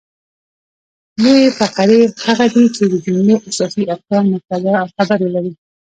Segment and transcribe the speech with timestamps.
[1.21, 5.53] لویي فقرې هغه دي، چي د جملې اساسي ارکان مبتداء او خبر ولري.